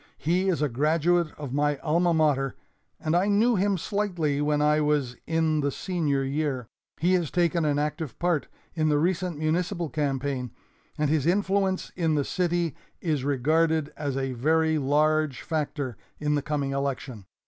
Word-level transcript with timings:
He 0.17 0.49
is 0.49 0.63
a 0.63 0.67
graduate 0.67 1.27
of 1.37 1.53
my 1.53 1.77
alma 1.77 2.11
mater 2.11 2.55
and 2.99 3.15
I 3.15 3.27
knew 3.27 3.55
him 3.55 3.77
slightly 3.77 4.41
when 4.41 4.59
I 4.59 4.81
was 4.81 5.15
in 5.27 5.59
the 5.61 5.69
senior 5.69 6.23
year. 6.23 6.65
He 6.99 7.13
has 7.13 7.29
taken 7.29 7.65
an 7.65 7.77
active 7.77 8.17
part 8.17 8.47
in 8.73 8.89
the 8.89 8.97
recent 8.97 9.37
municipal 9.37 9.89
campaign, 9.91 10.49
and 10.97 11.11
his 11.11 11.27
influence 11.27 11.91
in 11.95 12.15
the 12.15 12.25
city 12.25 12.75
is 12.99 13.23
regarded 13.23 13.93
as 13.95 14.17
a 14.17 14.33
very 14.33 14.79
large 14.79 15.43
factor 15.43 15.97
in 16.19 16.33
the 16.33 16.41
coming 16.41 16.71
election. 16.71 17.27